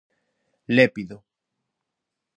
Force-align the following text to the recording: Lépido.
Lépido. 0.75 1.17